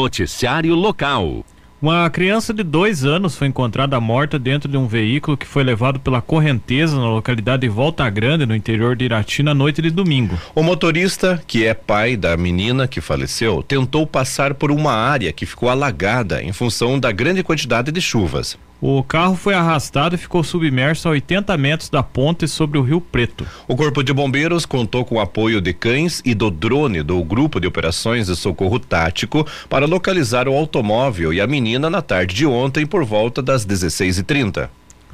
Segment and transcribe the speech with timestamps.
[0.00, 1.44] Noticiário Local.
[1.80, 6.00] Uma criança de dois anos foi encontrada morta dentro de um veículo que foi levado
[6.00, 10.38] pela correnteza na localidade de Volta Grande, no interior de Irati, na noite de domingo.
[10.54, 15.44] O motorista, que é pai da menina que faleceu, tentou passar por uma área que
[15.44, 18.58] ficou alagada em função da grande quantidade de chuvas.
[18.80, 23.00] O carro foi arrastado e ficou submerso a 80 metros da ponte sobre o Rio
[23.00, 23.46] Preto.
[23.68, 27.60] O Corpo de Bombeiros contou com o apoio de cães e do drone do Grupo
[27.60, 32.46] de Operações de Socorro Tático para localizar o automóvel e a menina na tarde de
[32.46, 34.70] ontem por volta das 16h30.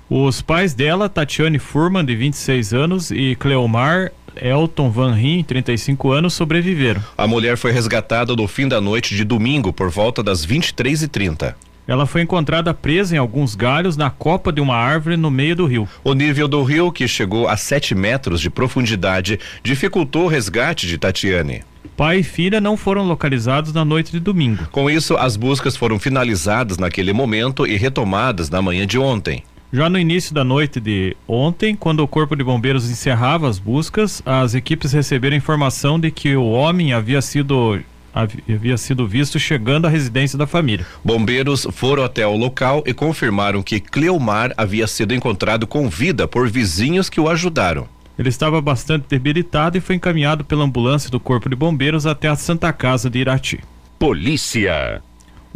[0.09, 6.35] Os pais dela, Tatiane Furman, de 26 anos, e Cleomar Elton Van Ryn, 35 anos,
[6.35, 7.03] sobreviveram.
[7.19, 11.55] A mulher foi resgatada no fim da noite de domingo por volta das 23h30.
[11.87, 15.67] Ela foi encontrada presa em alguns galhos na copa de uma árvore no meio do
[15.67, 15.89] rio.
[16.03, 20.99] O nível do rio, que chegou a 7 metros de profundidade, dificultou o resgate de
[20.99, 21.63] Tatiane.
[21.97, 24.67] Pai e filha não foram localizados na noite de domingo.
[24.71, 29.43] Com isso, as buscas foram finalizadas naquele momento e retomadas na manhã de ontem.
[29.73, 34.23] Já no início da noite de ontem, quando o Corpo de Bombeiros encerrava as buscas,
[34.25, 37.81] as equipes receberam informação de que o homem havia sido
[38.17, 40.87] havia sido visto chegando à residência da família.
[41.05, 46.49] Bombeiros foram até o local e confirmaram que Cleomar havia sido encontrado com vida por
[46.49, 47.87] vizinhos que o ajudaram.
[48.19, 52.37] Ele estava bastante debilitado e foi encaminhado pela ambulância do Corpo de Bombeiros até a
[52.37, 53.61] Santa Casa de Irati.
[53.99, 55.03] Polícia.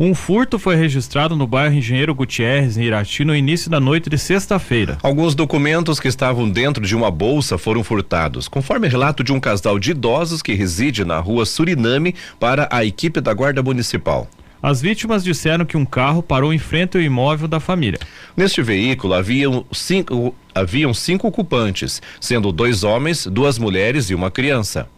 [0.02, 4.16] Um furto foi registrado no bairro Engenheiro Gutierrez, em Irati, no início da noite de
[4.16, 4.96] sexta-feira.
[5.02, 9.78] Alguns documentos que estavam dentro de uma bolsa foram furtados, conforme relato de um casal
[9.78, 14.26] de idosos que reside na rua Suriname para a equipe da Guarda Municipal.
[14.62, 18.00] As vítimas disseram que um carro parou em frente ao imóvel da família.
[18.34, 24.88] Neste veículo haviam cinco, haviam cinco ocupantes, sendo dois homens, duas mulheres e uma criança.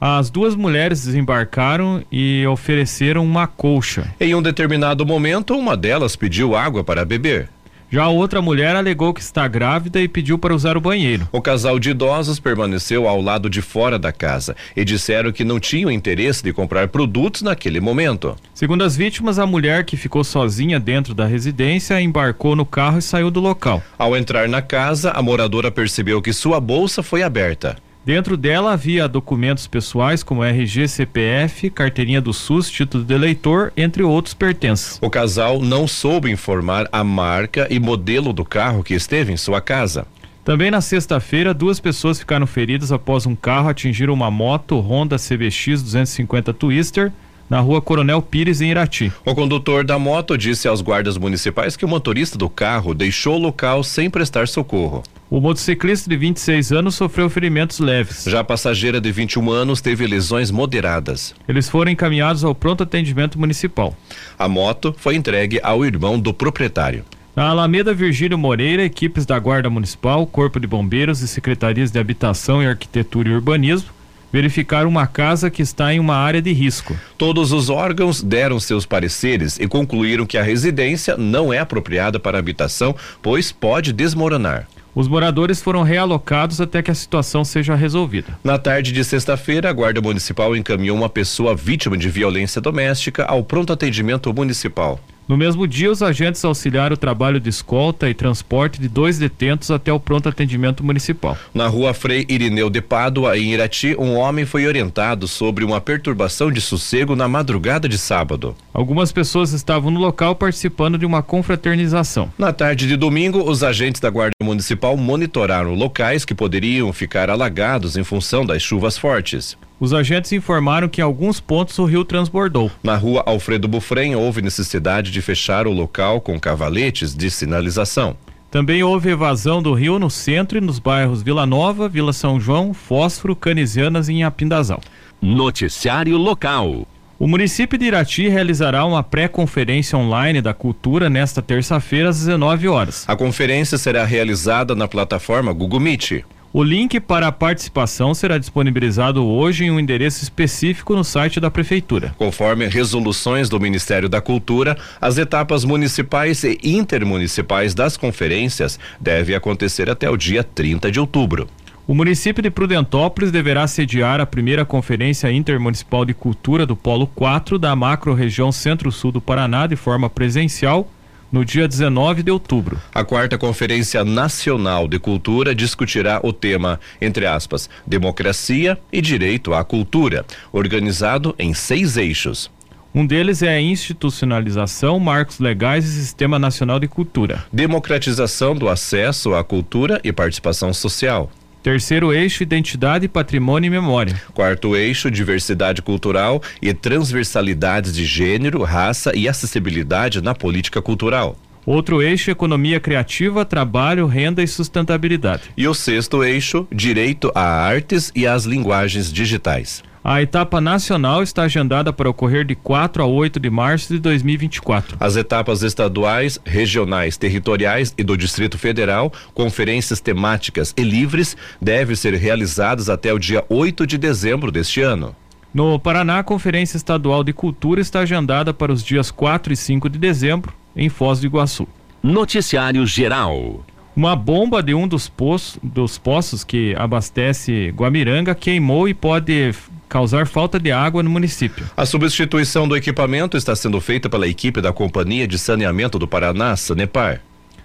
[0.00, 4.14] As duas mulheres desembarcaram e ofereceram uma colcha.
[4.20, 7.48] Em um determinado momento, uma delas pediu água para beber.
[7.90, 11.26] Já a outra mulher alegou que está grávida e pediu para usar o banheiro.
[11.32, 15.58] O casal de idosos permaneceu ao lado de fora da casa e disseram que não
[15.58, 18.36] tinham interesse de comprar produtos naquele momento.
[18.54, 23.02] Segundo as vítimas, a mulher que ficou sozinha dentro da residência embarcou no carro e
[23.02, 23.82] saiu do local.
[23.98, 27.76] Ao entrar na casa, a moradora percebeu que sua bolsa foi aberta.
[28.04, 34.02] Dentro dela havia documentos pessoais como RG, CPF, carteirinha do SUS, título de eleitor, entre
[34.02, 34.98] outros pertences.
[35.02, 39.60] O casal não soube informar a marca e modelo do carro que esteve em sua
[39.60, 40.06] casa.
[40.42, 45.82] Também na sexta-feira, duas pessoas ficaram feridas após um carro atingir uma moto Honda CBX
[45.82, 47.12] 250 Twister
[47.50, 49.12] na rua Coronel Pires, em Irati.
[49.24, 53.38] O condutor da moto disse aos guardas municipais que o motorista do carro deixou o
[53.38, 55.02] local sem prestar socorro.
[55.30, 58.24] O motociclista de 26 anos sofreu ferimentos leves.
[58.26, 61.34] Já a passageira de 21 anos teve lesões moderadas.
[61.46, 63.94] Eles foram encaminhados ao pronto atendimento municipal.
[64.38, 67.04] A moto foi entregue ao irmão do proprietário.
[67.36, 72.62] Na Alameda Virgílio Moreira, equipes da Guarda Municipal, Corpo de Bombeiros e Secretarias de Habitação
[72.62, 73.98] e Arquitetura e Urbanismo
[74.32, 76.96] verificar uma casa que está em uma área de risco.
[77.16, 82.38] Todos os órgãos deram seus pareceres e concluíram que a residência não é apropriada para
[82.38, 84.66] habitação, pois pode desmoronar.
[84.94, 88.38] Os moradores foram realocados até que a situação seja resolvida.
[88.42, 93.44] Na tarde de sexta-feira, a Guarda Municipal encaminhou uma pessoa vítima de violência doméstica ao
[93.44, 94.98] pronto atendimento municipal.
[95.28, 99.70] No mesmo dia, os agentes auxiliaram o trabalho de escolta e transporte de dois detentos
[99.70, 101.36] até o pronto atendimento municipal.
[101.52, 106.50] Na rua Frei Irineu de Pádua, em Irati, um homem foi orientado sobre uma perturbação
[106.50, 108.56] de sossego na madrugada de sábado.
[108.72, 112.32] Algumas pessoas estavam no local participando de uma confraternização.
[112.38, 117.98] Na tarde de domingo, os agentes da Guarda Municipal monitoraram locais que poderiam ficar alagados
[117.98, 119.58] em função das chuvas fortes.
[119.80, 122.70] Os agentes informaram que em alguns pontos o rio transbordou.
[122.82, 128.16] Na rua Alfredo Bufrem houve necessidade de fechar o local com cavaletes de sinalização.
[128.50, 132.74] Também houve evasão do rio no centro e nos bairros Vila Nova, Vila São João,
[132.74, 134.80] Fósforo, Canisianas e Apindazal.
[135.20, 136.86] Noticiário local.
[137.18, 143.04] O município de Irati realizará uma pré-conferência online da cultura nesta terça-feira às 19 horas.
[143.08, 146.24] A conferência será realizada na plataforma Google Meet.
[146.50, 151.50] O link para a participação será disponibilizado hoje em um endereço específico no site da
[151.50, 152.14] Prefeitura.
[152.16, 159.90] Conforme resoluções do Ministério da Cultura, as etapas municipais e intermunicipais das conferências devem acontecer
[159.90, 161.46] até o dia 30 de outubro.
[161.86, 167.58] O município de Prudentópolis deverá sediar a primeira Conferência Intermunicipal de Cultura do Polo 4
[167.58, 170.88] da macro-região Centro-Sul do Paraná de forma presencial
[171.30, 172.80] no dia 19 de outubro.
[172.94, 179.64] A quarta Conferência Nacional de Cultura discutirá o tema, entre aspas, democracia e direito à
[179.64, 182.50] cultura, organizado em seis eixos.
[182.94, 187.44] Um deles é a institucionalização, marcos legais e sistema nacional de cultura.
[187.52, 191.30] Democratização do acesso à cultura e participação social.
[191.68, 194.18] Terceiro eixo, identidade, patrimônio e memória.
[194.32, 201.36] Quarto eixo, diversidade cultural e transversalidades de gênero, raça e acessibilidade na política cultural.
[201.66, 205.50] Outro eixo, economia criativa, trabalho, renda e sustentabilidade.
[205.54, 209.84] E o sexto eixo, direito a artes e às linguagens digitais.
[210.10, 214.96] A etapa nacional está agendada para ocorrer de 4 a 8 de março de 2024.
[214.98, 222.14] As etapas estaduais, regionais, territoriais e do Distrito Federal, conferências temáticas e livres, devem ser
[222.14, 225.14] realizadas até o dia 8 de dezembro deste ano.
[225.52, 229.90] No Paraná, a Conferência Estadual de Cultura está agendada para os dias 4 e 5
[229.90, 231.68] de dezembro, em Foz do Iguaçu.
[232.02, 233.62] Noticiário Geral.
[233.94, 239.52] Uma bomba de um dos, poços, dos poços que abastece Guamiranga queimou e pode
[239.88, 241.66] causar falta de água no município.
[241.76, 246.54] A substituição do equipamento está sendo feita pela equipe da Companhia de Saneamento do Paraná,
[246.56, 247.20] Sanepar.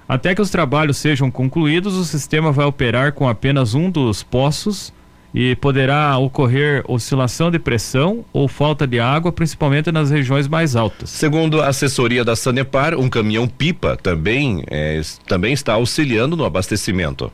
[0.07, 4.93] Até que os trabalhos sejam concluídos, o sistema vai operar com apenas um dos poços
[5.33, 11.09] e poderá ocorrer oscilação de pressão ou falta de água, principalmente nas regiões mais altas.
[11.09, 17.31] Segundo a assessoria da Sanepar, um caminhão pipa também, é, também está auxiliando no abastecimento.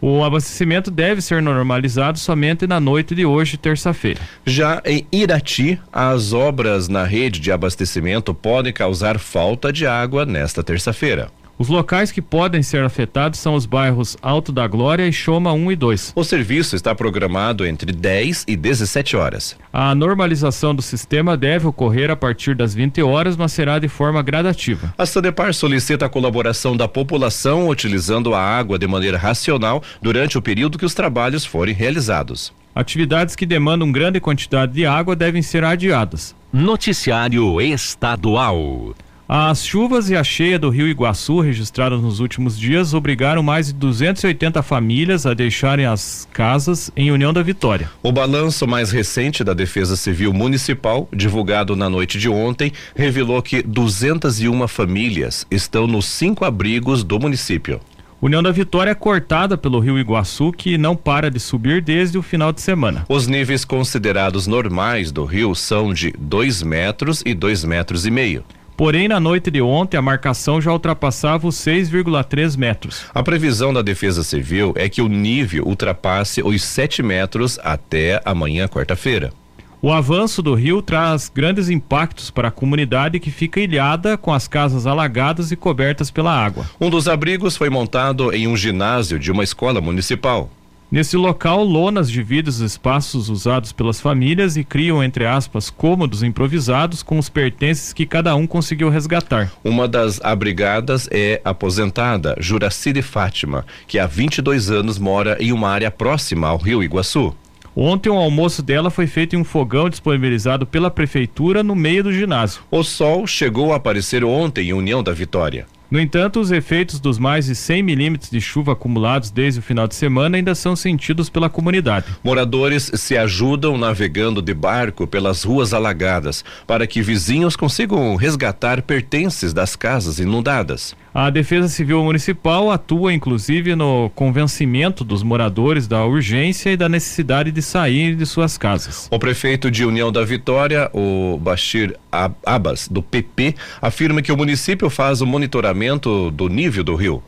[0.00, 4.20] O abastecimento deve ser normalizado somente na noite de hoje, terça-feira.
[4.44, 10.62] Já em Irati, as obras na rede de abastecimento podem causar falta de água nesta
[10.62, 11.30] terça-feira.
[11.56, 15.72] Os locais que podem ser afetados são os bairros Alto da Glória e Choma 1
[15.72, 16.12] e 2.
[16.16, 19.56] O serviço está programado entre 10 e 17 horas.
[19.72, 24.20] A normalização do sistema deve ocorrer a partir das 20 horas, mas será de forma
[24.20, 24.92] gradativa.
[24.98, 30.42] A Sanepar solicita a colaboração da população utilizando a água de maneira racional durante o
[30.42, 32.52] período que os trabalhos forem realizados.
[32.74, 36.34] Atividades que demandam grande quantidade de água devem ser adiadas.
[36.52, 38.94] Noticiário Estadual.
[39.26, 43.72] As chuvas e a cheia do rio Iguaçu, registradas nos últimos dias, obrigaram mais de
[43.72, 47.90] 280 famílias a deixarem as casas em União da Vitória.
[48.02, 53.62] O balanço mais recente da Defesa Civil Municipal, divulgado na noite de ontem, revelou que
[53.62, 57.80] 201 famílias estão nos cinco abrigos do município.
[58.20, 62.22] União da Vitória é cortada pelo rio Iguaçu, que não para de subir desde o
[62.22, 63.06] final de semana.
[63.08, 68.44] Os níveis considerados normais do rio são de 2 metros e 2 metros e meio.
[68.76, 73.04] Porém, na noite de ontem, a marcação já ultrapassava os 6,3 metros.
[73.14, 78.66] A previsão da Defesa Civil é que o nível ultrapasse os 7 metros até amanhã,
[78.66, 79.32] quarta-feira.
[79.80, 84.48] O avanço do rio traz grandes impactos para a comunidade que fica ilhada com as
[84.48, 86.64] casas alagadas e cobertas pela água.
[86.80, 90.50] Um dos abrigos foi montado em um ginásio de uma escola municipal.
[90.94, 97.02] Nesse local, lonas dividem os espaços usados pelas famílias e criam, entre aspas, cômodos improvisados
[97.02, 99.50] com os pertences que cada um conseguiu resgatar.
[99.64, 105.90] Uma das abrigadas é aposentada, Juracide Fátima, que há 22 anos mora em uma área
[105.90, 107.34] próxima ao rio Iguaçu.
[107.74, 112.12] Ontem o almoço dela foi feito em um fogão disponibilizado pela prefeitura no meio do
[112.12, 112.62] ginásio.
[112.70, 115.66] O sol chegou a aparecer ontem em União da Vitória.
[115.94, 119.86] No entanto, os efeitos dos mais de 100 milímetros de chuva acumulados desde o final
[119.86, 122.06] de semana ainda são sentidos pela comunidade.
[122.20, 129.52] Moradores se ajudam navegando de barco pelas ruas alagadas para que vizinhos consigam resgatar pertences
[129.52, 130.96] das casas inundadas.
[131.16, 137.52] A Defesa Civil Municipal atua inclusive no convencimento dos moradores da urgência e da necessidade
[137.52, 139.06] de sair de suas casas.
[139.12, 141.96] O prefeito de União da Vitória, o Bashir
[142.44, 147.22] Abbas, do PP, afirma que o município faz o monitoramento do nível do rio.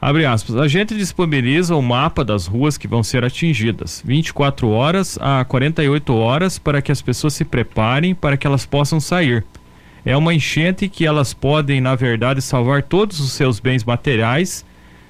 [0.00, 0.56] Abre aspas.
[0.56, 6.12] A gente disponibiliza o mapa das ruas que vão ser atingidas, 24 horas a 48
[6.14, 9.44] horas, para que as pessoas se preparem para que elas possam sair.
[10.04, 14.64] É uma enchente que elas podem, na verdade, salvar todos os seus bens materiais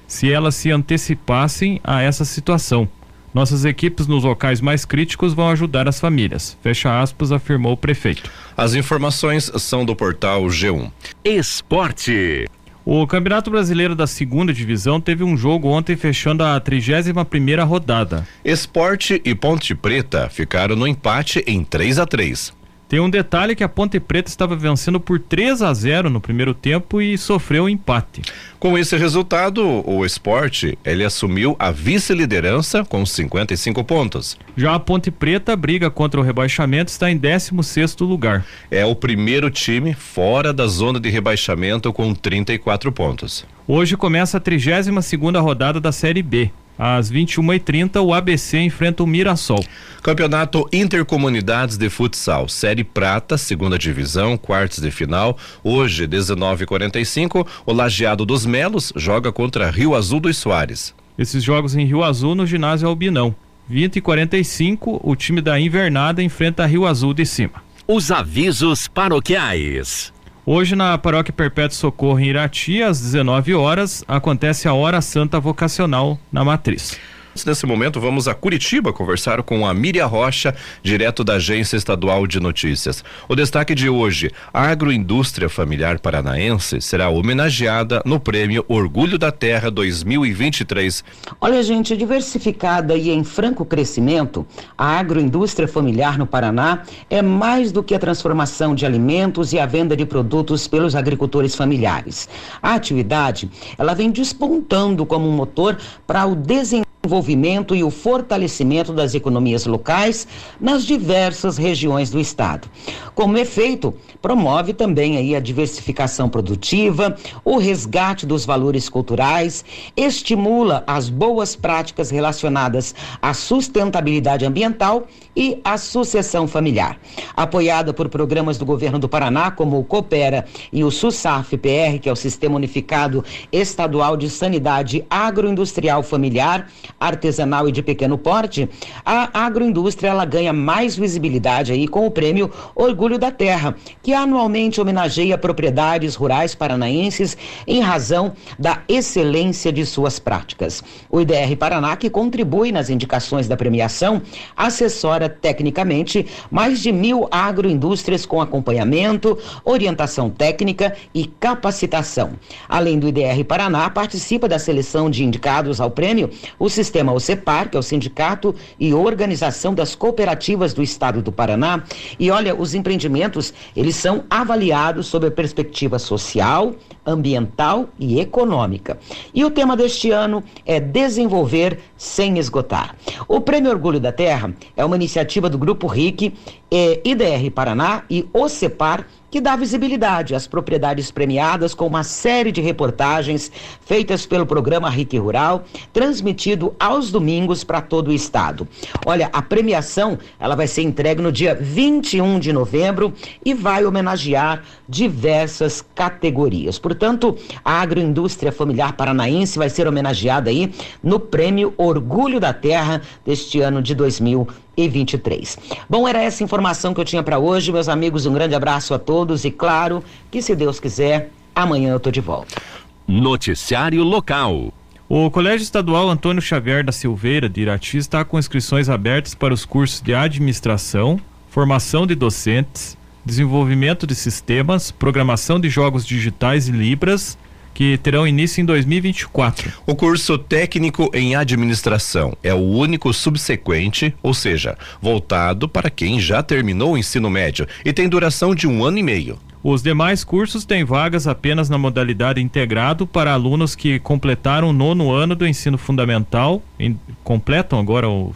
[0.07, 2.87] se elas se antecipassem a essa situação.
[3.33, 6.57] Nossas equipes nos locais mais críticos vão ajudar as famílias.
[6.61, 8.29] Fecha aspas, afirmou o prefeito.
[8.57, 10.91] As informações são do portal G1.
[11.23, 12.45] Esporte.
[12.83, 18.27] O Campeonato Brasileiro da Segunda Divisão teve um jogo ontem fechando a 31 primeira rodada.
[18.43, 22.60] Esporte e Ponte Preta ficaram no empate em 3 a 3
[22.91, 26.53] tem um detalhe que a Ponte Preta estava vencendo por 3 a 0 no primeiro
[26.53, 28.21] tempo e sofreu um empate.
[28.59, 34.37] Com esse resultado, o esporte ele assumiu a vice-liderança com 55 pontos.
[34.57, 38.45] Já a Ponte Preta briga contra o rebaixamento está em 16 lugar.
[38.69, 43.45] É o primeiro time fora da zona de rebaixamento com 34 pontos.
[43.65, 46.51] Hoje começa a 32 segunda rodada da Série B.
[46.77, 49.63] Às 21h30, o ABC enfrenta o Mirassol.
[50.01, 55.37] Campeonato Intercomunidades de Futsal, Série Prata, segunda divisão, quartos de final.
[55.63, 60.95] Hoje, 19h45, o Lajeado dos Melos joga contra Rio Azul dos Soares.
[61.17, 63.35] Esses jogos em Rio Azul, no ginásio Albinão.
[63.69, 67.63] 20 e 45 o time da Invernada enfrenta Rio Azul de cima.
[67.87, 70.11] Os avisos paroquiais.
[70.53, 76.19] Hoje, na Paróquia Perpétuo Socorro em Irati, às 19 horas, acontece a Hora Santa Vocacional
[76.29, 76.99] na Matriz.
[77.45, 82.39] Nesse momento, vamos a Curitiba conversar com a Miriam Rocha, direto da Agência Estadual de
[82.39, 83.03] Notícias.
[83.27, 89.71] O destaque de hoje: a agroindústria familiar paranaense será homenageada no Prêmio Orgulho da Terra
[89.71, 91.03] 2023.
[91.39, 94.45] Olha, gente, diversificada e em franco crescimento,
[94.77, 99.65] a agroindústria familiar no Paraná é mais do que a transformação de alimentos e a
[99.65, 102.29] venda de produtos pelos agricultores familiares.
[102.61, 108.93] A atividade, ela vem despontando como um motor para o desenvolvimento desenvolvimento e o fortalecimento
[108.93, 110.25] das economias locais
[110.59, 112.69] nas diversas regiões do estado.
[113.13, 119.65] Como efeito, promove também aí a diversificação produtiva, o resgate dos valores culturais,
[119.97, 126.97] estimula as boas práticas relacionadas à sustentabilidade ambiental e à sucessão familiar.
[127.35, 132.11] Apoiada por programas do governo do Paraná, como o Coopera e o SUSAF-PR, que é
[132.11, 136.67] o Sistema Unificado Estadual de Sanidade Agroindustrial Familiar,
[137.01, 138.69] artesanal e de pequeno porte,
[139.03, 144.79] a agroindústria ela ganha mais visibilidade aí com o prêmio Orgulho da Terra, que anualmente
[144.79, 150.83] homenageia propriedades rurais paranaenses em razão da excelência de suas práticas.
[151.09, 154.21] O IDR Paraná, que contribui nas indicações da premiação,
[154.55, 162.33] assessora tecnicamente mais de mil agroindústrias com acompanhamento, orientação técnica e capacitação.
[162.69, 166.29] Além do IDR Paraná, participa da seleção de indicados ao prêmio
[166.59, 171.83] o sistema OCEPAR, que é o Sindicato e Organização das Cooperativas do Estado do Paraná.
[172.19, 178.99] E olha, os empreendimentos, eles são avaliados sob a perspectiva social, ambiental e econômica.
[179.33, 182.95] E o tema deste ano é desenvolver sem esgotar.
[183.27, 186.33] O Prêmio Orgulho da Terra é uma iniciativa do Grupo RIC,
[186.71, 193.49] IDR Paraná e OCEPAR que dá visibilidade às propriedades premiadas com uma série de reportagens
[193.79, 198.67] feitas pelo programa RIC Rural, transmitido aos domingos para todo o estado.
[199.05, 204.63] Olha, a premiação, ela vai ser entregue no dia 21 de novembro e vai homenagear
[204.87, 206.77] diversas categorias.
[206.77, 213.61] Portanto, a agroindústria familiar paranaense vai ser homenageada aí no prêmio Orgulho da Terra deste
[213.61, 215.57] ano de 2020 e 23.
[215.89, 218.25] Bom, era essa informação que eu tinha para hoje, meus amigos.
[218.25, 222.21] Um grande abraço a todos e claro que se Deus quiser, amanhã eu tô de
[222.21, 222.61] volta.
[223.07, 224.73] Noticiário local.
[225.09, 229.65] O Colégio Estadual Antônio Xavier da Silveira de Irati está com inscrições abertas para os
[229.65, 237.37] cursos de administração, formação de docentes, desenvolvimento de sistemas, programação de jogos digitais e libras
[237.73, 239.71] que terão início em 2024.
[239.85, 246.43] O curso técnico em administração é o único subsequente, ou seja, voltado para quem já
[246.43, 249.39] terminou o ensino médio e tem duração de um ano e meio.
[249.63, 255.11] Os demais cursos têm vagas apenas na modalidade integrado para alunos que completaram o nono
[255.11, 258.33] ano do ensino fundamental, em, completam agora o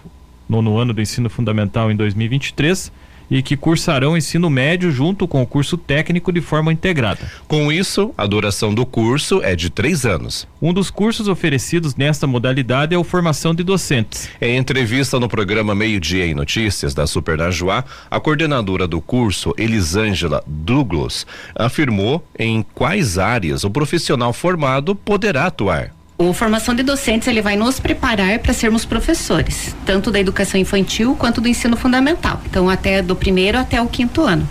[0.48, 2.92] nono ano do ensino fundamental em 2023
[3.30, 7.20] e que cursarão ensino médio junto com o curso técnico de forma integrada.
[7.48, 10.48] Com isso, a duração do curso é de três anos.
[10.62, 14.30] Um dos cursos oferecidos nesta modalidade é o Formação de Docentes.
[14.42, 19.54] Em entrevista no programa Meio Dia em Notícias da Super Najuá, a coordenadora do curso,
[19.58, 25.94] Elisângela Douglas, afirmou em quais áreas o profissional formado poderá atuar.
[26.18, 31.14] O formação de docentes ele vai nos preparar para sermos professores, tanto da educação infantil
[31.14, 32.40] quanto do ensino fundamental.
[32.46, 34.48] Então até do primeiro até o quinto ano.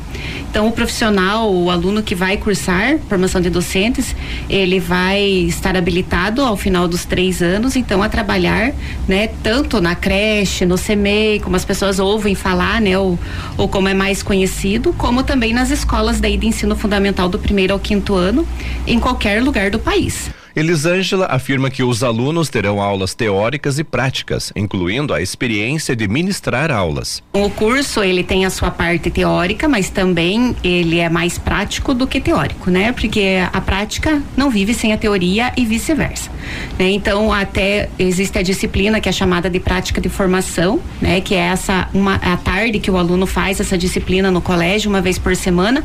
[0.50, 4.14] Então o profissional, o aluno que vai cursar formação de docentes,
[4.46, 8.74] ele vai estar habilitado ao final dos três anos, então a trabalhar,
[9.08, 13.18] né, tanto na creche, no CMEI, como as pessoas ouvem falar, né, ou,
[13.56, 17.72] ou como é mais conhecido, como também nas escolas daí de ensino fundamental do primeiro
[17.72, 18.46] ao quinto ano,
[18.86, 20.30] em qualquer lugar do país.
[20.56, 26.70] Elisângela afirma que os alunos terão aulas teóricas e práticas, incluindo a experiência de ministrar
[26.70, 27.20] aulas.
[27.32, 32.06] O curso ele tem a sua parte teórica, mas também ele é mais prático do
[32.06, 32.92] que teórico, né?
[32.92, 36.30] Porque a prática não vive sem a teoria e vice-versa.
[36.78, 36.90] Né?
[36.90, 41.20] Então até existe a disciplina que é chamada de prática de formação, né?
[41.20, 45.00] Que é essa uma a tarde que o aluno faz essa disciplina no colégio uma
[45.00, 45.82] vez por semana.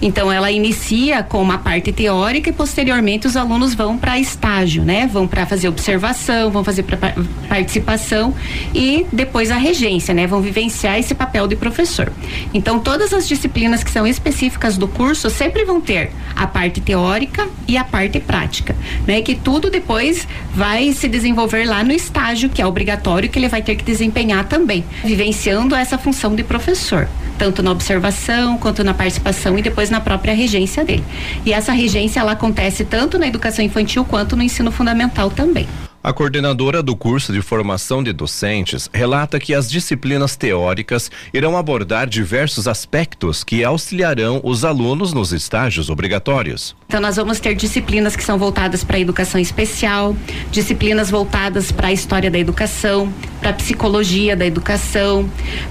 [0.00, 4.84] Então ela inicia com uma parte teórica e posteriormente os alunos vão para para estágio,
[4.84, 5.06] né?
[5.06, 7.14] Vão para fazer observação, vão fazer pra
[7.48, 8.34] participação
[8.74, 10.26] e depois a regência, né?
[10.26, 12.12] Vão vivenciar esse papel de professor.
[12.52, 17.48] Então, todas as disciplinas que são específicas do curso sempre vão ter a parte teórica
[17.66, 18.76] e a parte prática,
[19.06, 19.22] né?
[19.22, 23.62] Que tudo depois vai se desenvolver lá no estágio, que é obrigatório, que ele vai
[23.62, 27.08] ter que desempenhar também, vivenciando essa função de professor
[27.38, 31.04] tanto na observação quanto na participação e depois na própria regência dele.
[31.44, 35.66] E essa regência ela acontece tanto na educação infantil quanto no ensino fundamental também.
[36.04, 42.08] A coordenadora do curso de formação de docentes relata que as disciplinas teóricas irão abordar
[42.08, 46.74] diversos aspectos que auxiliarão os alunos nos estágios obrigatórios.
[46.92, 50.14] Então, nós vamos ter disciplinas que são voltadas para a educação especial,
[50.50, 55.26] disciplinas voltadas para a história da educação, para a psicologia da educação,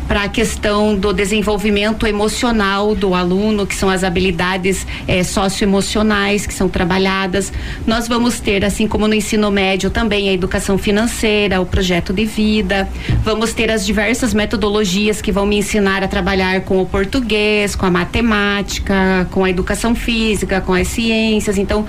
[0.08, 6.54] para a questão do desenvolvimento emocional do aluno, que são as habilidades eh, socioemocionais que
[6.56, 7.54] são trabalhadas.
[7.86, 12.26] Nós vamos ter, assim como no ensino médio, também a educação financeira, o projeto de
[12.26, 12.90] vida.
[13.24, 17.86] Vamos ter as diversas metodologias que vão me ensinar a trabalhar com o português, com
[17.86, 21.58] a matemática, com a educação física, com as ciências.
[21.58, 21.86] Então,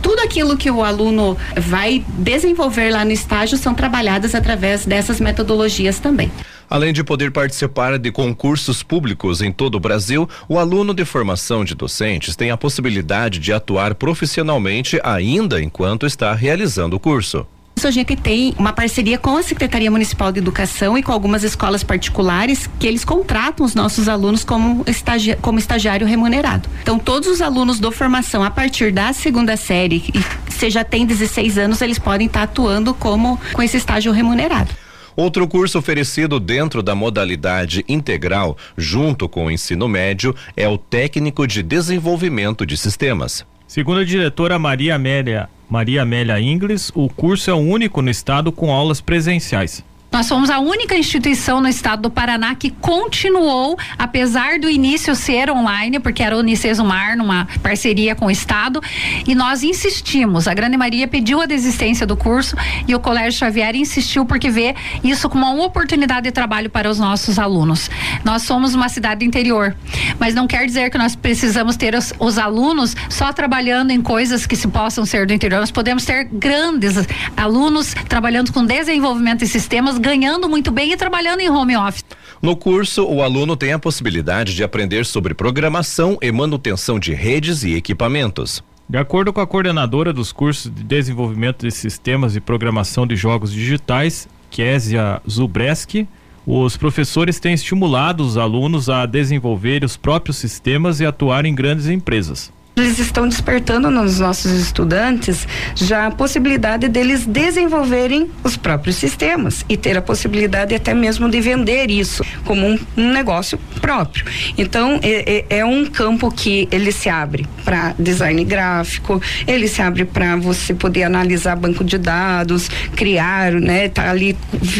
[0.00, 5.98] tudo aquilo que o aluno vai desenvolver lá no estágio são trabalhadas através dessas metodologias
[5.98, 6.30] também.
[6.68, 11.64] Além de poder participar de concursos públicos em todo o Brasil, o aluno de formação
[11.64, 17.46] de docentes tem a possibilidade de atuar profissionalmente ainda enquanto está realizando o curso
[17.86, 21.82] a gente tem uma parceria com a Secretaria Municipal de Educação e com algumas escolas
[21.82, 26.68] particulares que eles contratam os nossos alunos como, estagi como estagiário remunerado.
[26.82, 31.04] Então, todos os alunos do formação a partir da segunda série, e se já tem
[31.04, 34.70] 16 anos, eles podem estar atuando como com esse estágio remunerado.
[35.14, 41.46] Outro curso oferecido dentro da modalidade integral, junto com o ensino médio, é o técnico
[41.46, 43.44] de desenvolvimento de sistemas.
[43.66, 48.52] Segundo a diretora Maria Amélia, Maria Amélia Ingles, o curso é o único no estado
[48.52, 49.82] com aulas presenciais.
[50.12, 55.50] Nós fomos a única instituição no estado do Paraná que continuou, apesar do início ser
[55.50, 58.82] online, porque era o Unicesumar, numa parceria com o estado,
[59.26, 60.46] e nós insistimos.
[60.46, 62.54] A Grande Maria pediu a desistência do curso
[62.86, 66.98] e o Colégio Xavier insistiu porque vê isso como uma oportunidade de trabalho para os
[66.98, 67.88] nossos alunos.
[68.22, 69.74] Nós somos uma cidade do interior,
[70.18, 74.46] mas não quer dizer que nós precisamos ter os, os alunos só trabalhando em coisas
[74.46, 75.60] que se possam ser do interior.
[75.60, 76.96] Nós podemos ter grandes
[77.34, 82.04] alunos trabalhando com desenvolvimento de sistemas ganhando muito bem e trabalhando em home office.
[82.42, 87.62] No curso, o aluno tem a possibilidade de aprender sobre programação e manutenção de redes
[87.62, 88.62] e equipamentos.
[88.88, 93.52] De acordo com a coordenadora dos cursos de desenvolvimento de sistemas e programação de jogos
[93.52, 96.06] digitais, Késia Zubreski,
[96.44, 101.86] os professores têm estimulado os alunos a desenvolver os próprios sistemas e atuar em grandes
[101.86, 109.64] empresas eles estão despertando nos nossos estudantes já a possibilidade deles desenvolverem os próprios sistemas
[109.68, 114.24] e ter a possibilidade até mesmo de vender isso como um, um negócio próprio.
[114.56, 119.82] Então é, é, é, um campo que ele se abre para design gráfico, ele se
[119.82, 124.36] abre para você poder analisar banco de dados, criar, né, tá ali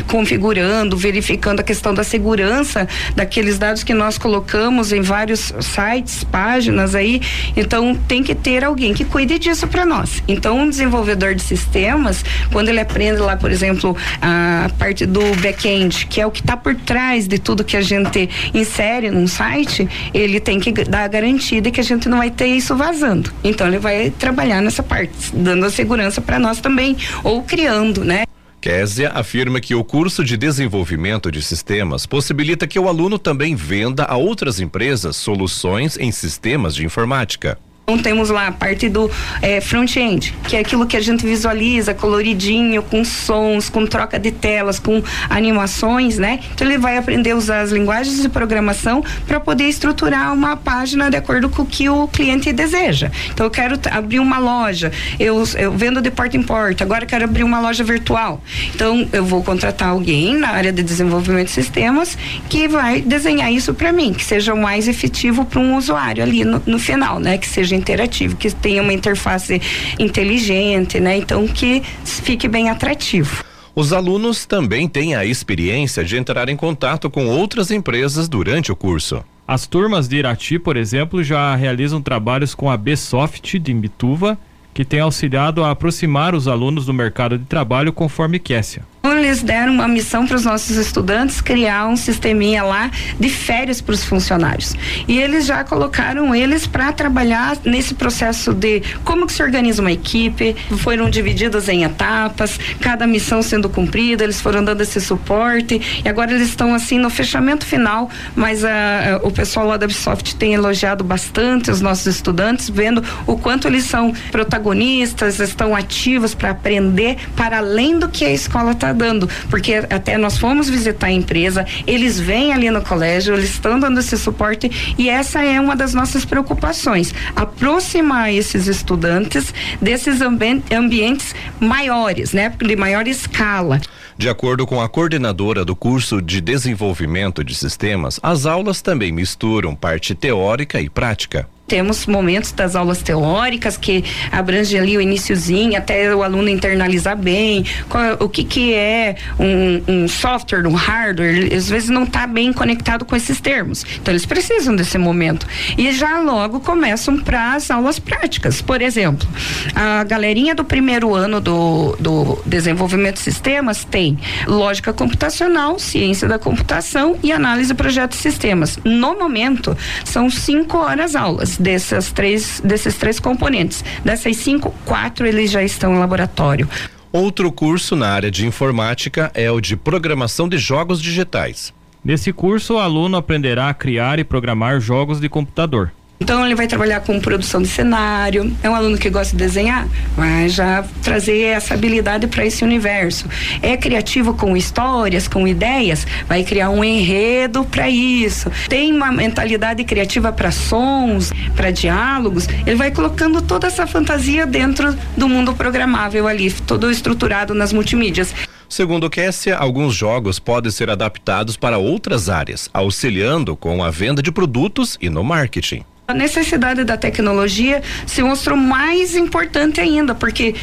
[0.07, 6.95] configurando, verificando a questão da segurança daqueles dados que nós colocamos em vários sites, páginas
[6.95, 7.21] aí.
[7.55, 10.23] Então então tem que ter alguém que cuide disso para nós.
[10.29, 16.07] Então um desenvolvedor de sistemas, quando ele aprende lá, por exemplo, a parte do back-end,
[16.07, 19.89] que é o que está por trás de tudo que a gente insere num site,
[20.15, 23.33] ele tem que dar a garantia de que a gente não vai ter isso vazando.
[23.43, 28.23] Então ele vai trabalhar nessa parte, dando a segurança para nós também ou criando, né?
[28.61, 34.05] Késia afirma que o curso de desenvolvimento de sistemas possibilita que o aluno também venda
[34.05, 37.59] a outras empresas soluções em sistemas de informática.
[37.93, 39.11] Então temos lá a parte do
[39.43, 44.31] é, front-end, que é aquilo que a gente visualiza coloridinho, com sons, com troca de
[44.31, 46.41] telas, com animações, né?
[46.55, 51.11] Então ele vai aprender a usar as linguagens de programação para poder estruturar uma página
[51.11, 53.11] de acordo com o que o cliente deseja.
[53.31, 57.25] Então eu quero abrir uma loja, eu, eu vendo de porta em porta, agora quero
[57.25, 58.43] abrir uma loja virtual.
[58.75, 62.17] Então eu vou contratar alguém na área de desenvolvimento de sistemas
[62.49, 66.43] que vai desenhar isso para mim, que seja o mais efetivo para um usuário ali
[66.43, 67.37] no, no final, né?
[67.37, 69.61] Que seja interativo, que tenha uma interface
[69.99, 71.19] inteligente, né?
[71.19, 73.45] Então que fique bem atrativo.
[73.75, 78.77] Os alunos também têm a experiência de entrar em contato com outras empresas durante o
[78.77, 79.25] curso.
[79.49, 84.39] As turmas de Irati, por exemplo, já realizam trabalhos com a Bsoft de Imbituva,
[84.73, 88.83] que tem auxiliado a aproximar os alunos do mercado de trabalho conforme Kessia.
[89.05, 93.81] A eles deram uma missão para os nossos estudantes criar um sisteminha lá de férias
[93.81, 94.75] para os funcionários.
[95.09, 99.91] E eles já colocaram eles para trabalhar nesse processo de como que se organiza uma
[99.91, 106.09] equipe, foram divididas em etapas, cada missão sendo cumprida, eles foram dando esse suporte e
[106.09, 108.71] agora eles estão assim no fechamento final, mas a,
[109.15, 113.67] a, o pessoal lá da Ubisoft tem elogiado bastante os nossos estudantes, vendo o quanto
[113.67, 119.29] eles são protagonistas, estão ativos para aprender para além do que a escola está dando,
[119.49, 124.01] porque até nós fomos visitar a empresa, eles vêm ali no colégio, eles estão dando
[124.01, 131.35] esse suporte e essa é uma das nossas preocupações, aproximar esses estudantes desses ambi ambientes
[131.61, 133.81] maiores, né, de maior escala.
[134.17, 139.75] De acordo com a coordenadora do curso de desenvolvimento de sistemas, as aulas também misturam
[139.75, 146.15] parte teórica e prática temos momentos das aulas teóricas que abrange ali o iníciozinho até
[146.15, 151.71] o aluno internalizar bem qual, o que que é um, um, software, um hardware, às
[151.71, 153.87] vezes não está bem conectado com esses termos.
[153.97, 155.47] Então eles precisam desse momento
[155.79, 158.61] e já logo começam para as aulas práticas.
[158.61, 159.27] Por exemplo,
[159.75, 166.39] a galerinha do primeiro ano do, do desenvolvimento de sistemas tem lógica computacional, ciência da
[166.39, 168.79] computação e análise de projetos de sistemas.
[168.85, 173.85] No momento são cinco horas aulas dessas três, desses três componentes.
[174.05, 176.69] Dessas cinco, quatro eles já estão em laboratório.
[177.13, 181.73] Outro curso na área de informática é o de programação de jogos digitais.
[182.05, 185.93] Nesse curso, o aluno aprenderá a criar e programar jogos de computador.
[186.23, 188.57] Então ele vai trabalhar com produção de cenário.
[188.63, 193.27] É um aluno que gosta de desenhar, vai já trazer essa habilidade para esse universo.
[193.61, 198.53] É criativo com histórias, com ideias, vai criar um enredo para isso.
[198.69, 202.47] Tem uma mentalidade criativa para sons, para diálogos.
[202.65, 208.33] Ele vai colocando toda essa fantasia dentro do mundo programável ali, todo estruturado nas multimídias.
[208.69, 214.31] Segundo Kessia, alguns jogos podem ser adaptados para outras áreas, auxiliando com a venda de
[214.31, 215.83] produtos e no marketing.
[216.13, 220.55] A necessidade da tecnologia se mostrou mais importante ainda, porque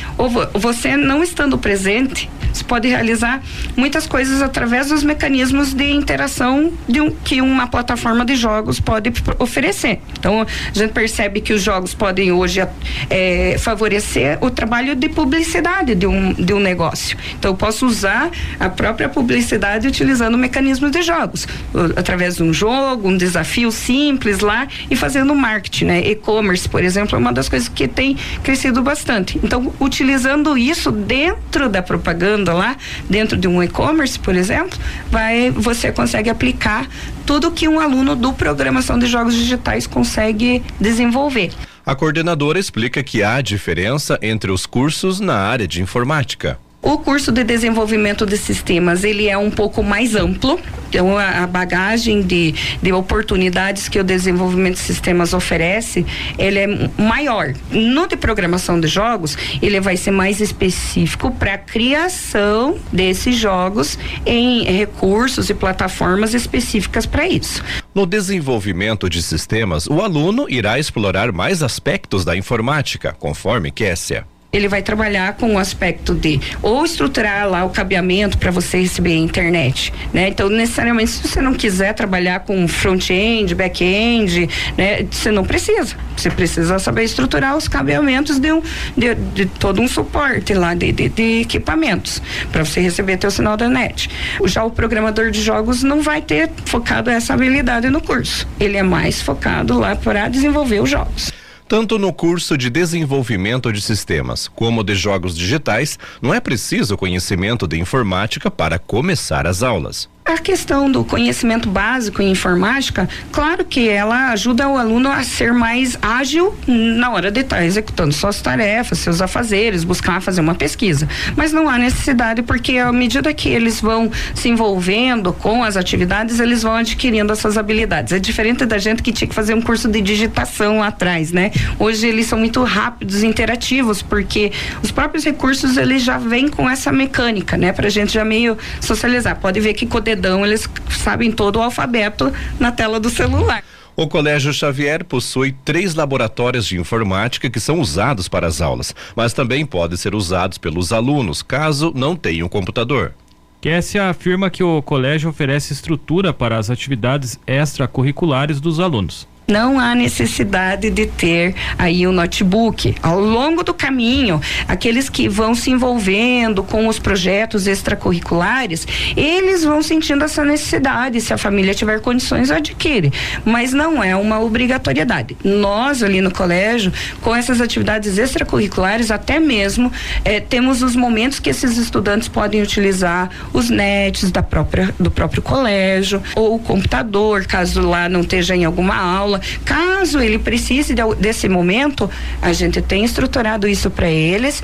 [0.53, 3.41] você não estando presente, você pode realizar
[3.75, 9.11] muitas coisas através dos mecanismos de interação de um, que uma plataforma de jogos pode
[9.39, 9.99] oferecer.
[10.19, 12.61] Então, a gente percebe que os jogos podem hoje
[13.09, 17.17] é, favorecer o trabalho de publicidade de um, de um negócio.
[17.37, 21.47] Então, eu posso usar a própria publicidade utilizando mecanismos de jogos,
[21.95, 25.99] através de um jogo, um desafio simples lá e fazendo marketing, né?
[26.01, 29.39] E-commerce, por exemplo, é uma das coisas que tem crescido bastante.
[29.43, 32.75] Então, utilizando isso dentro da propaganda lá,
[33.09, 34.77] dentro de um e-commerce, por exemplo,
[35.09, 36.87] vai você consegue aplicar
[37.25, 41.51] tudo que um aluno do programação de jogos digitais consegue desenvolver.
[41.85, 46.59] A coordenadora explica que há diferença entre os cursos na área de informática.
[46.81, 52.21] O curso de desenvolvimento de sistemas ele é um pouco mais amplo, então a, bagagem
[52.21, 56.05] de, de oportunidades que o desenvolvimento de sistemas oferece,
[56.37, 57.53] ele é maior.
[57.71, 63.97] No de programação de jogos, ele vai ser mais específico para a criação desses jogos
[64.25, 67.63] em recursos e plataformas específicas para isso.
[67.93, 74.67] No desenvolvimento de sistemas, o aluno irá explorar mais aspectos da informática, conforme Kessia ele
[74.67, 79.17] vai trabalhar com o aspecto de ou estruturar lá o cabeamento para você receber a
[79.17, 80.29] internet, né?
[80.29, 85.05] Então, necessariamente, se você não quiser trabalhar com front-end, back-end, né?
[85.09, 85.95] Você não precisa.
[86.17, 88.61] Você precisa saber estruturar os cabeamentos de, um,
[88.97, 93.55] de, de todo um suporte lá de, de, de equipamentos para você receber teu sinal
[93.55, 94.09] da net.
[94.45, 98.47] Já o programador de jogos não vai ter focado essa habilidade no curso.
[98.59, 101.38] Ele é mais focado lá para desenvolver os jogos.
[101.69, 107.67] Tanto no curso de desenvolvimento de sistemas como de jogos digitais, não é preciso conhecimento
[107.67, 110.09] de informática para começar as aulas.
[110.29, 115.51] A questão do conhecimento básico em informática, claro que ela ajuda o aluno a ser
[115.53, 121.09] mais ágil na hora de estar executando suas tarefas, seus afazeres, buscar fazer uma pesquisa.
[121.35, 126.39] Mas não há necessidade, porque à medida que eles vão se envolvendo com as atividades,
[126.39, 128.13] eles vão adquirindo essas habilidades.
[128.13, 131.49] É diferente da gente que tinha que fazer um curso de digitação lá atrás, né?
[131.79, 134.51] Hoje eles são muito rápidos, interativos, porque
[134.83, 137.73] os próprios recursos eles já vêm com essa mecânica, né?
[137.73, 139.35] Pra gente já meio socializar.
[139.35, 143.63] Pode ver que codedor dedão, eles sabem todo o alfabeto na tela do celular.
[143.95, 149.33] O Colégio Xavier possui três laboratórios de informática que são usados para as aulas, mas
[149.33, 153.13] também podem ser usados pelos alunos, caso não tenham computador.
[153.59, 159.27] Kessia afirma que o colégio oferece estrutura para as atividades extracurriculares dos alunos.
[159.49, 162.95] Não há necessidade de ter aí o um notebook.
[163.01, 169.81] Ao longo do caminho, aqueles que vão se envolvendo com os projetos extracurriculares, eles vão
[169.81, 171.19] sentindo essa necessidade.
[171.19, 173.11] Se a família tiver condições, adquire.
[173.43, 175.35] Mas não é uma obrigatoriedade.
[175.43, 179.91] Nós, ali no colégio, com essas atividades extracurriculares, até mesmo
[180.23, 185.41] eh, temos os momentos que esses estudantes podem utilizar os nets da própria, do próprio
[185.41, 189.38] colégio ou o computador, caso lá não esteja em alguma aula.
[189.63, 192.09] Caso ele precise de, desse momento,
[192.41, 194.63] a gente tem estruturado isso para eles.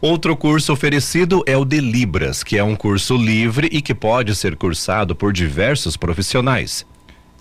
[0.00, 4.34] Outro curso oferecido é o de Libras, que é um curso livre e que pode
[4.34, 6.84] ser cursado por diversos profissionais.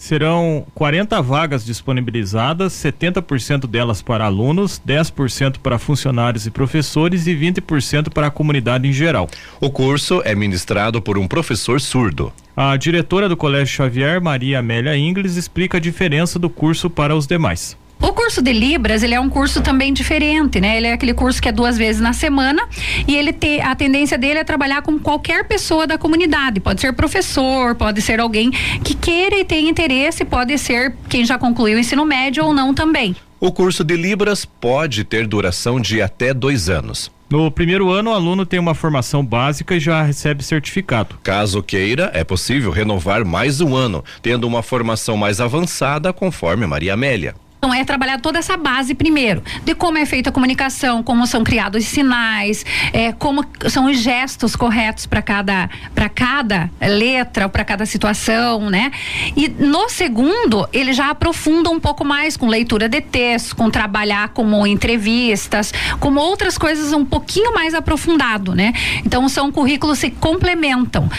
[0.03, 8.11] Serão 40 vagas disponibilizadas, 70% delas para alunos, 10% para funcionários e professores e 20%
[8.11, 9.29] para a comunidade em geral.
[9.61, 12.33] O curso é ministrado por um professor surdo.
[12.53, 17.25] A diretora do Colégio Xavier, Maria Amélia Ingles, explica a diferença do curso para os
[17.25, 17.77] demais.
[18.03, 20.75] O curso de Libras, ele é um curso também diferente, né?
[20.75, 22.67] Ele é aquele curso que é duas vezes na semana
[23.07, 26.59] e ele tem a tendência dele é trabalhar com qualquer pessoa da comunidade.
[26.59, 28.51] Pode ser professor, pode ser alguém
[28.83, 32.73] que queira e tenha interesse, pode ser quem já concluiu o ensino médio ou não
[32.73, 33.15] também.
[33.39, 37.09] O curso de Libras pode ter duração de até dois anos.
[37.29, 41.17] No primeiro ano, o aluno tem uma formação básica e já recebe certificado.
[41.23, 46.93] Caso queira, é possível renovar mais um ano, tendo uma formação mais avançada, conforme Maria
[46.93, 47.33] Amélia.
[47.63, 51.45] Então é trabalhar toda essa base primeiro, de como é feita a comunicação, como são
[51.45, 57.63] criados os sinais, é, como são os gestos corretos para cada para cada letra, para
[57.63, 58.91] cada situação, né?
[59.33, 64.27] E no segundo, ele já aprofunda um pouco mais com leitura de texto, com trabalhar
[64.33, 68.73] como entrevistas, como outras coisas um pouquinho mais aprofundado, né?
[69.05, 71.09] Então são currículos que complementam.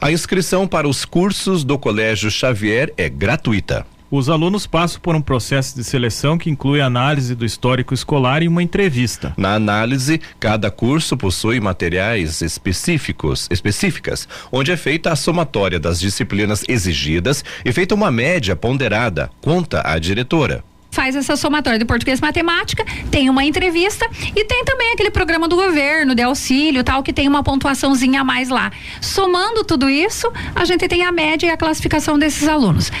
[0.00, 3.86] A inscrição para os cursos do Colégio Xavier é gratuita.
[4.14, 8.46] Os alunos passam por um processo de seleção que inclui análise do histórico escolar e
[8.46, 9.32] uma entrevista.
[9.38, 16.62] Na análise, cada curso possui materiais específicos, específicas, onde é feita a somatória das disciplinas
[16.68, 22.22] exigidas e feita uma média ponderada, conta a diretora faz essa somatória de português e
[22.22, 27.14] matemática, tem uma entrevista e tem também aquele programa do governo de auxílio, tal, que
[27.14, 28.70] tem uma pontuaçãozinha a mais lá.
[29.00, 32.92] Somando tudo isso, a gente tem a média e a classificação desses alunos.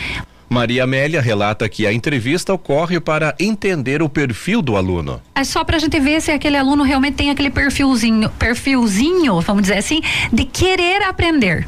[0.52, 5.20] Maria Amélia relata que a entrevista ocorre para entender o perfil do aluno.
[5.34, 9.62] É só para a gente ver se aquele aluno realmente tem aquele perfilzinho, perfilzinho, vamos
[9.62, 11.66] dizer assim, de querer aprender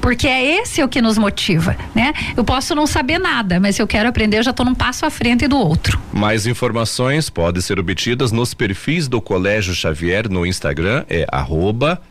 [0.00, 2.12] porque é esse o que nos motiva, né?
[2.36, 5.06] Eu posso não saber nada, mas se eu quero aprender, eu já estou num passo
[5.06, 5.98] à frente do outro.
[6.12, 12.02] Mais informações podem ser obtidas nos perfis do Colégio Xavier no Instagram, é arroba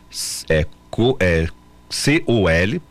[0.50, 0.66] é,
[1.20, 1.48] é,
[1.88, 2.82] C-O-L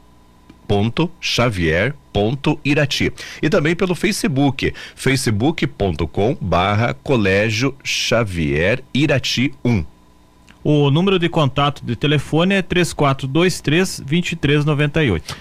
[1.21, 3.11] Xavier ponto Irati.
[3.41, 9.85] E também pelo Facebook facebook.com barra Colégio Xavier Irati 1
[10.63, 15.35] o número de contato de telefone é 3423 2398